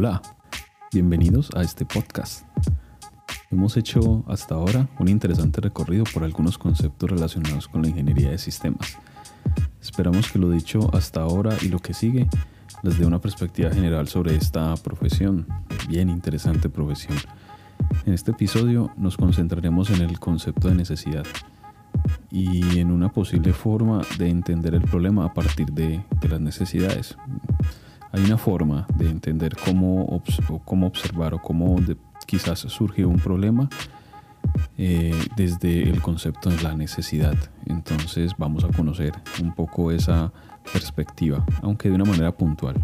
[0.00, 0.22] Hola,
[0.92, 2.44] bienvenidos a este podcast.
[3.50, 8.38] Hemos hecho hasta ahora un interesante recorrido por algunos conceptos relacionados con la ingeniería de
[8.38, 8.96] sistemas.
[9.82, 12.28] Esperamos que lo dicho hasta ahora y lo que sigue
[12.84, 15.48] les dé una perspectiva general sobre esta profesión,
[15.88, 17.18] bien interesante profesión.
[18.06, 21.24] En este episodio nos concentraremos en el concepto de necesidad
[22.30, 27.16] y en una posible forma de entender el problema a partir de, las necesidades.
[28.12, 30.22] Hay una forma de entender cómo,
[30.64, 31.76] cómo observar o cómo
[32.26, 33.68] quizás surge un problema
[34.76, 37.34] eh, desde el concepto de la necesidad.
[37.66, 39.12] Entonces vamos a conocer
[39.42, 40.32] un poco esa
[40.72, 42.82] perspectiva, aunque de una manera puntual.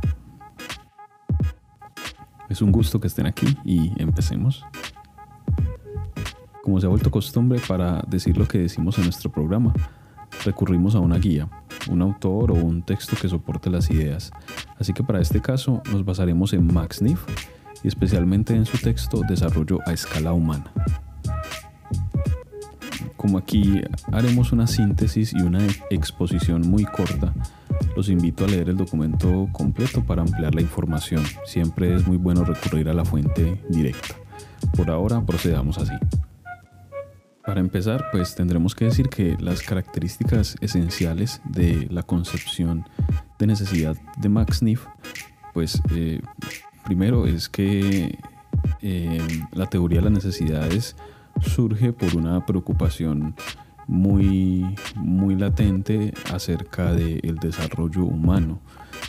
[2.48, 4.64] Es un gusto que estén aquí y empecemos.
[6.62, 9.72] Como se ha vuelto costumbre para decir lo que decimos en nuestro programa,
[10.44, 11.48] recurrimos a una guía,
[11.90, 14.30] un autor o un texto que soporte las ideas.
[14.78, 17.00] Así que para este caso nos basaremos en Max
[17.82, 20.72] y especialmente en su texto Desarrollo a escala humana.
[23.16, 23.80] Como aquí
[24.12, 27.32] haremos una síntesis y una exposición muy corta,
[27.96, 31.22] los invito a leer el documento completo para ampliar la información.
[31.46, 34.16] Siempre es muy bueno recurrir a la fuente directa.
[34.76, 35.94] Por ahora procedamos así.
[37.44, 42.86] Para empezar, pues tendremos que decir que las características esenciales de la concepción
[43.38, 44.86] de necesidad de Max Neff,
[45.52, 46.20] pues eh,
[46.84, 48.18] primero es que
[48.82, 50.96] eh, la teoría de las necesidades
[51.42, 53.34] surge por una preocupación
[53.86, 54.64] muy,
[54.96, 58.60] muy latente acerca del desarrollo humano.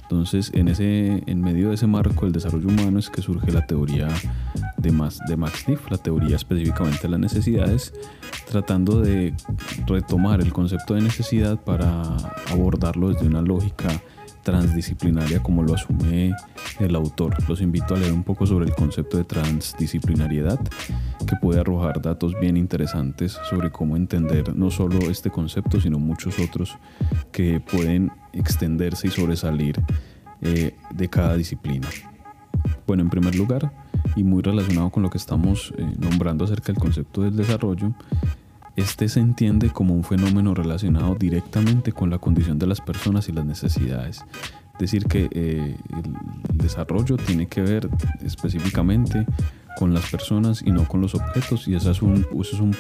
[0.04, 3.66] Entonces, en, ese, en medio de ese marco del desarrollo humano es que surge la
[3.66, 4.08] teoría
[4.78, 7.94] de, Max, de Max Neff, la teoría específicamente de las necesidades,
[8.50, 9.34] tratando de
[9.88, 12.04] retomar el concepto de necesidad para
[12.52, 13.90] abordarlo desde una lógica
[14.46, 16.34] transdisciplinaria como lo asume
[16.80, 17.36] el autor.
[17.50, 20.60] Los invito a leer un poco sobre el concepto de transdisciplinariedad
[21.28, 26.38] que puede arrojar datos bien interesantes sobre cómo entender no solo este concepto sino muchos
[26.40, 26.78] otros
[27.32, 29.82] que pueden extenderse y sobresalir
[30.42, 31.88] eh, de cada disciplina.
[32.86, 33.72] Bueno, en primer lugar,
[34.16, 37.94] y muy relacionado con lo que estamos eh, nombrando acerca del concepto del desarrollo,
[38.76, 43.32] este se entiende como un fenómeno relacionado directamente con la condición de las personas y
[43.32, 44.24] las necesidades.
[44.74, 45.78] Es decir, que eh,
[46.52, 47.90] el desarrollo tiene que ver
[48.22, 49.26] específicamente
[49.78, 52.24] con las personas y no con los objetos y ese es un,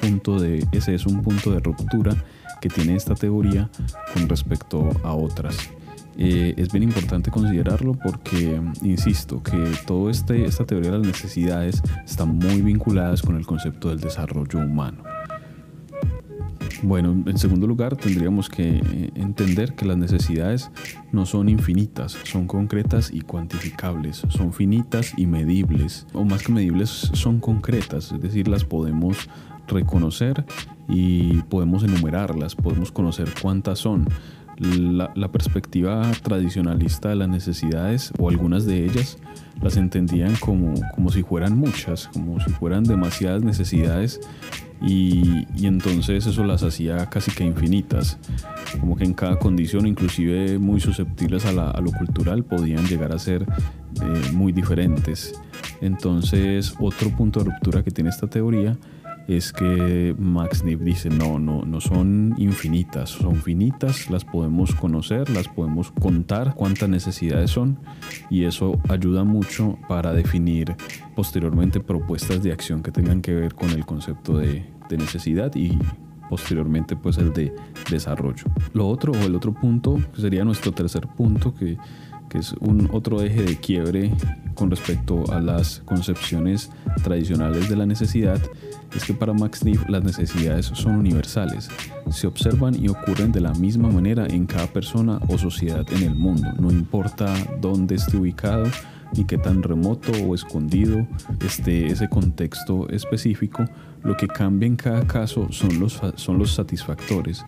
[0.01, 2.16] punto, de, ese es un punto de ruptura
[2.61, 3.69] que tiene esta teoría
[4.13, 5.69] con respecto a otras.
[6.17, 11.81] Eh, es bien importante considerarlo porque, insisto, que toda este, esta teoría de las necesidades
[12.05, 15.03] está muy vinculadas con el concepto del desarrollo humano.
[16.84, 20.72] Bueno, en segundo lugar, tendríamos que eh, entender que las necesidades
[21.12, 26.90] no son infinitas, son concretas y cuantificables, son finitas y medibles, o más que medibles,
[26.90, 29.30] son concretas, es decir, las podemos
[29.68, 30.46] reconocer
[30.88, 34.08] y podemos enumerarlas, podemos conocer cuántas son.
[34.58, 39.18] La, perspectiva tradicionalista de las necesidades, o algunas de ellas,
[39.62, 44.22] las entendían como, como si fueran muchas, como si fueran demasiadas necesidades
[44.81, 48.18] y, entonces eso las hacía casi que infinitas,
[48.80, 53.44] como que en cada condición, inclusive muy susceptibles a, lo cultural, podían llegar a ser
[53.44, 55.34] eh, muy diferentes.
[55.81, 58.78] Entonces otro punto de ruptura que tiene esta teoría
[59.28, 65.30] es que Max Neff dice, no, no, no son infinitas, son finitas, las podemos conocer,
[65.30, 67.80] las podemos contar cuántas necesidades son
[68.30, 70.75] y eso ayuda mucho para definir
[71.16, 75.78] posteriormente propuestas de acción que tengan que ver con el concepto de, de necesidad y
[76.30, 77.53] posteriormente pues el de
[77.90, 78.46] desarrollo.
[78.74, 81.78] Lo otro o el otro punto, que sería nuestro tercer punto, que,
[82.30, 84.12] que es un otro eje de quiebre
[84.53, 86.72] con respecto a las concepciones
[87.03, 88.40] tradicionales de la necesidad,
[88.96, 91.69] es que para Max Neff las necesidades son universales,
[92.09, 96.16] se observan y ocurren de la misma manera en cada persona o sociedad en el
[96.16, 98.66] mundo, no importa dónde esté ubicado
[99.13, 101.07] ni qué tan remoto o escondido
[101.46, 103.66] esté ese contexto específico,
[104.05, 107.43] lo que cambia en cada caso son los, son los satisfactores.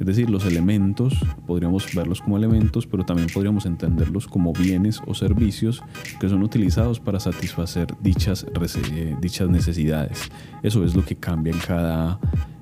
[0.00, 1.14] Es decir, los elementos,
[1.46, 5.82] podríamos verlos como elementos, pero también podríamos entenderlos como bienes o servicios
[6.18, 10.30] que son utilizados para satisfacer dichas, eh, dichas necesidades.
[10.62, 12.18] Eso es lo que cambia en cada,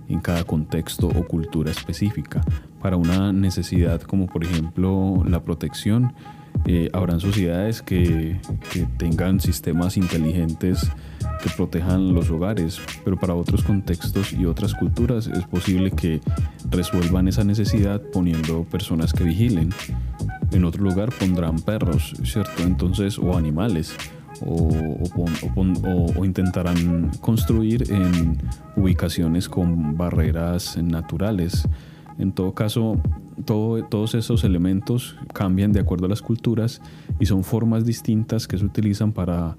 [0.08, 2.42] en cada contexto o cultura específica.
[2.82, 6.14] Para una necesidad como por ejemplo la protección,
[6.64, 8.40] eh, habrán sociedades que,
[8.98, 10.90] tengan sistemas inteligentes
[11.42, 16.20] que protejan los hogares, pero para otros contextos y otras culturas es posible que
[16.70, 19.70] resuelvan esa necesidad poniendo personas que vigilen.
[20.52, 22.62] En otro lugar pondrán perros, ¿cierto?
[22.62, 23.96] Entonces, o animales,
[24.44, 28.38] o, intentarán construir en
[28.76, 31.68] ubicaciones con barreras naturales.
[32.18, 32.98] En todo caso,
[33.44, 36.80] todos esos elementos cambian de acuerdo a las culturas
[37.20, 39.56] y son formas distintas que se utilizan para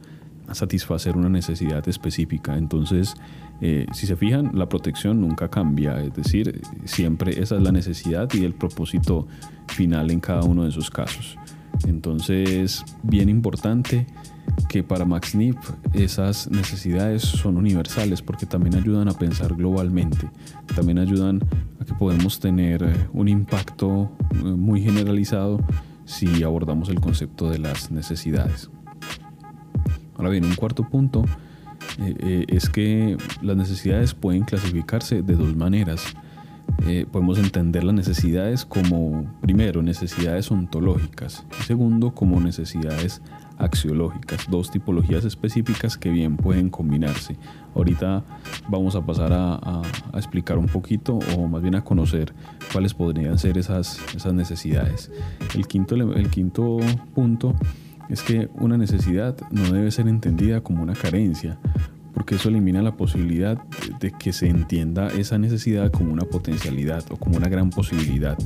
[0.53, 2.57] satisfacer una necesidad específica.
[2.57, 3.15] Entonces,
[3.61, 8.29] eh, si se fijan, la protección nunca cambia, es decir, siempre esa es la necesidad
[8.33, 9.27] y el propósito
[9.67, 11.37] final en cada uno de esos casos.
[11.85, 14.07] Entonces, bien importante
[14.67, 15.57] que para Max Nip
[15.93, 20.29] esas necesidades son universales porque también ayudan a pensar globalmente,
[20.75, 21.41] también ayudan
[21.81, 25.59] a que podemos tener eh, un impacto eh, muy generalizado
[26.05, 28.69] si abordamos el concepto de las necesidades.
[30.15, 31.23] Ahora bien, un cuarto punto
[31.99, 36.03] eh, es que las necesidades pueden clasificarse de dos maneras.
[37.11, 43.21] podemos entender las necesidades como, primero, necesidades ontológicas y segundo, como necesidades
[43.57, 47.37] axiológicas, dos tipologías específicas que bien pueden combinarse.
[47.75, 48.23] Ahorita
[48.67, 49.81] vamos a pasar a,
[50.15, 52.33] explicar un poquito o más bien a conocer
[52.71, 55.11] cuáles podrían ser esas, esas necesidades.
[55.55, 56.77] El quinto, el quinto
[57.13, 57.55] punto
[58.09, 61.57] es que una necesidad no debe ser entendida como una carencia,
[62.13, 63.61] porque eso elimina la posibilidad
[63.99, 68.37] de que se entienda esa necesidad como una potencialidad o como una gran posibilidad.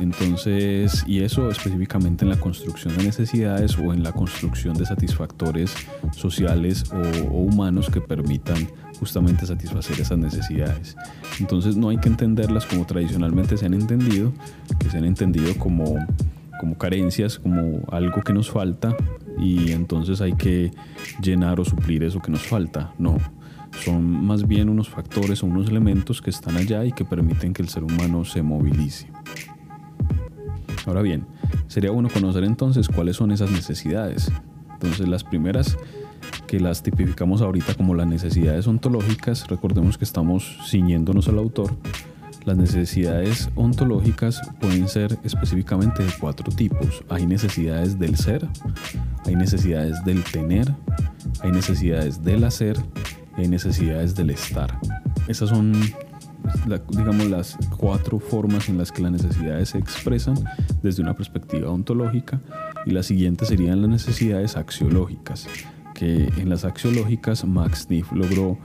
[0.00, 5.74] Entonces, y eso específicamente en la construcción de necesidades o en la construcción de satisfactores
[6.16, 8.66] sociales o, humanos que permitan
[8.98, 10.96] justamente satisfacer esas necesidades.
[11.38, 14.32] Entonces no hay que entenderlas como tradicionalmente se han entendido,
[14.78, 15.96] que se han entendido como,
[16.58, 18.96] como carencias, como algo que nos falta
[19.38, 20.70] y entonces hay que
[21.22, 22.94] llenar o suplir eso que nos falta.
[22.98, 23.18] No,
[23.84, 27.62] son más bien unos factores o unos elementos que están allá y que permiten que
[27.62, 29.08] el ser humano se movilice.
[30.86, 31.26] Ahora bien,
[31.68, 34.30] sería bueno conocer entonces cuáles son esas necesidades.
[34.72, 35.76] Entonces las primeras
[36.46, 41.76] que las tipificamos ahorita como las necesidades ontológicas, recordemos que estamos ciñéndonos al autor,
[42.44, 47.04] las necesidades ontológicas pueden ser específicamente de cuatro tipos.
[47.10, 48.48] Hay necesidades del ser,
[49.26, 50.74] hay necesidades del tener,
[51.42, 52.78] hay necesidades del hacer
[53.36, 54.78] hay necesidades del estar.
[55.28, 55.72] Esas son
[56.90, 60.36] digamos, las cuatro formas en las que las necesidades se expresan
[60.82, 62.40] desde una perspectiva ontológica
[62.86, 65.46] y las siguientes serían las necesidades axiológicas,
[65.94, 68.58] que en las axiológicas Max Neff logró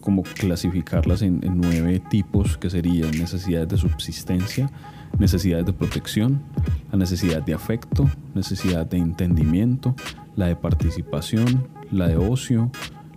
[0.00, 4.70] como clasificarlas en, en, nueve tipos que serían necesidades de subsistencia,
[5.18, 6.42] necesidades de protección,
[6.92, 9.94] la necesidad de afecto, necesidad de entendimiento,
[10.36, 12.70] la de participación, la de ocio,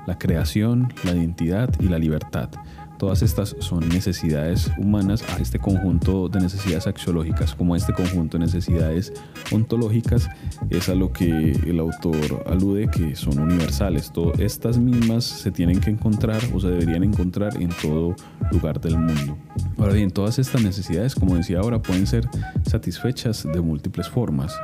[0.08, 2.50] la creación, la identidad y la libertad.
[2.98, 8.40] Todas estas son necesidades humanas a este conjunto de necesidades axiológicas, como a este conjunto
[8.40, 9.14] de necesidades
[9.52, 10.28] ontológicas,
[10.72, 14.12] es a lo que el autor alude que son universales.
[14.12, 18.16] Todas estas mismas se tienen que encontrar o se deberían encontrar en todo
[18.52, 19.38] lugar del mundo.
[19.78, 22.28] Ahora bien, todas estas necesidades, como decía ahora, pueden ser
[22.66, 24.56] satisfechas de múltiples formas.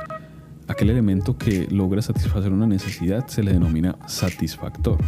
[0.66, 4.98] Aquel elemento que logra satisfacer una necesidad se le denomina satisfactor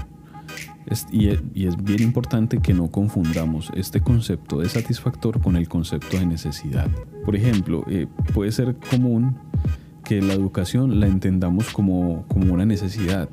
[1.10, 6.26] y, es bien importante que no confundamos este concepto de satisfactor con el concepto de
[6.26, 6.88] necesidad.
[7.24, 9.36] Por ejemplo, eh, puede ser común
[10.04, 13.28] que la educación la entendamos como, como una necesidad,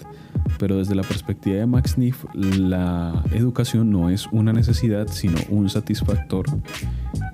[0.60, 5.70] pero desde la perspectiva de Max Neff, la educación no es una necesidad, sino un
[5.70, 6.46] satisfactor,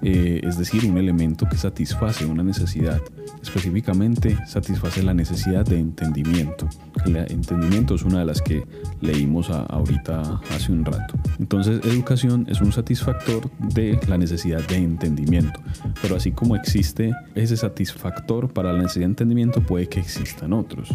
[0.02, 3.02] eh, es decir, un elemento que satisface una necesidad.
[3.42, 6.68] Específicamente, satisface la necesidad de entendimiento.
[7.06, 8.64] El entendimiento es una de las que
[9.02, 11.16] leímos ahorita hace un rato.
[11.40, 15.60] Entonces, educación es un satisfactor de la necesidad de entendimiento.
[16.02, 20.90] Pero así como existe ese satisfactor para la necesidad de entendimiento, puede que existan otros.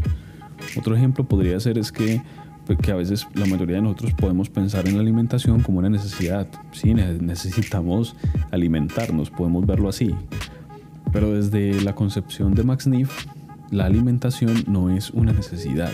[0.77, 2.23] Otro ejemplo podría ser es que,
[2.67, 5.91] pues, que a veces la mayoría de nosotros podemos pensar en la alimentación como una
[5.91, 6.49] necesidad.
[6.73, 8.17] Sí, necesitamos
[8.51, 10.15] alimentarnos, podemos verlo así.
[11.13, 13.27] Pero desde la concepción de Max Neff,
[13.71, 15.93] la alimentación no es una necesidad,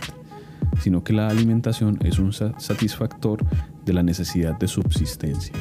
[0.81, 3.45] sino que la alimentación es un satisfactor
[3.85, 5.55] de la necesidad de subsistencia.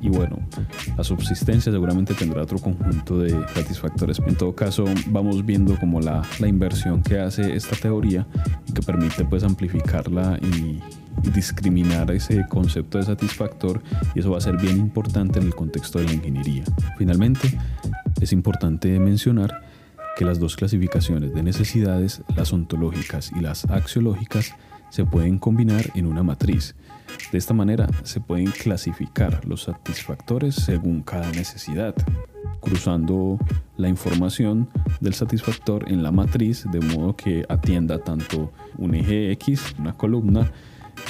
[0.00, 0.38] Y bueno,
[0.96, 4.20] la subsistencia seguramente tendrá otro conjunto de satisfactores.
[4.24, 8.26] En todo caso, vamos viendo como la, la inversión que hace esta teoría
[8.66, 10.80] y que permite pues amplificarla y,
[11.22, 13.82] discriminar ese concepto de satisfactor
[14.14, 16.64] y eso va a ser bien importante en el contexto de la ingeniería.
[16.96, 17.58] Finalmente,
[18.20, 19.62] es importante mencionar
[20.16, 24.54] que las dos clasificaciones de necesidades, las ontológicas y las axiológicas,
[24.90, 26.74] se pueden combinar en una matriz.
[27.32, 31.94] De esta manera se pueden clasificar los satisfactores según cada necesidad,
[32.60, 33.38] cruzando
[33.76, 34.68] la información
[35.00, 40.50] del satisfactor en la matriz de modo que atienda tanto un eje X, una columna,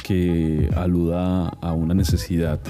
[0.02, 2.60] que aluda a una necesidad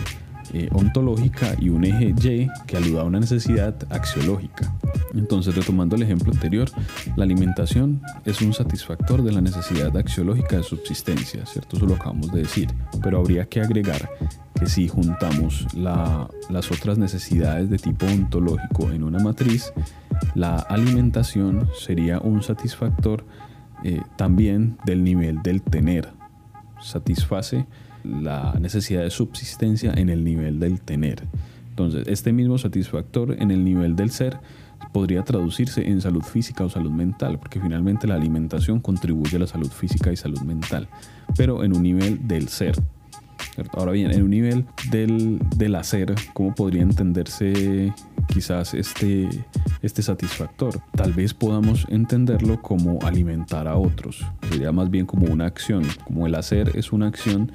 [0.53, 4.75] eh, ontológica y un eje Y que aluda a una necesidad axiológica.
[5.15, 6.71] Entonces, retomando el ejemplo anterior,
[7.17, 11.77] la alimentación es un satisfactor de la necesidad axiológica de subsistencia, ¿cierto?
[11.77, 12.69] Eso lo acabamos de decir.
[13.03, 14.09] Pero habría que agregar
[14.59, 19.73] que si juntamos las otras necesidades de tipo ontológico en una matriz,
[20.35, 23.25] la alimentación sería un satisfactor
[23.85, 26.09] eh, también del nivel del tener.
[26.81, 27.67] Satisface
[28.05, 31.25] la necesidad de subsistencia en el nivel del tener.
[31.71, 34.39] Entonces, este mismo satisfactor en el nivel del ser
[34.93, 39.47] podría traducirse en salud física o salud mental, porque finalmente la alimentación contribuye a la
[39.47, 40.89] salud física y salud mental,
[41.37, 42.75] pero en un nivel del ser.
[43.73, 47.93] Ahora bien, en un nivel del, del hacer, ¿cómo podría entenderse
[48.29, 49.29] quizás este,
[49.83, 50.81] este satisfactor?
[50.95, 54.25] Tal vez podamos entenderlo como alimentar a otros.
[54.49, 55.85] Sería más bien como una acción.
[56.05, 57.51] Como el hacer es una acción,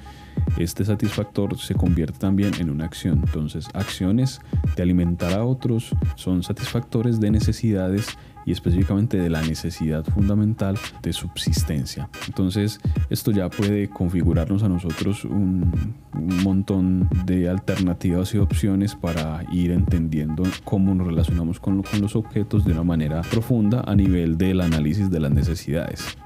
[0.58, 3.22] este satisfactor se convierte también en una acción.
[3.24, 4.40] Entonces, acciones
[4.76, 11.12] de alimentar a otros son satisfactores de necesidades y específicamente de la necesidad fundamental de
[11.12, 12.08] subsistencia.
[12.26, 19.72] Entonces, esto ya puede configurarnos a nosotros un, montón de alternativas y opciones para ir
[19.72, 24.60] entendiendo cómo nos relacionamos con, con los objetos de una manera profunda a nivel del
[24.60, 26.16] análisis de las necesidades.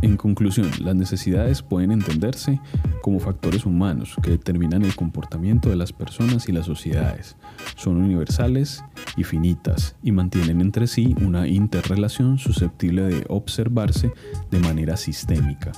[0.00, 2.60] En conclusión, las necesidades pueden entenderse
[3.02, 7.36] como factores humanos que determinan el comportamiento de las personas y las sociedades.
[7.74, 8.84] Son universales
[9.16, 14.12] y finitas y mantienen entre sí una interrelación susceptible de observarse
[14.50, 15.72] de manera sistémica.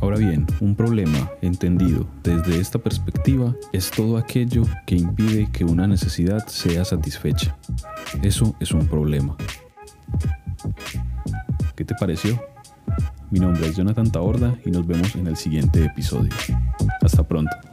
[0.00, 5.86] Ahora bien, un problema entendido desde esta perspectiva es todo aquello que impide que una
[5.86, 7.56] necesidad sea satisfecha.
[8.22, 9.34] Eso es un problema.
[11.74, 12.51] ¿Qué te pareció?
[13.32, 16.28] Mi nombre es Jonathan Taorda y nos vemos en el siguiente episodio.
[17.00, 17.71] Hasta pronto.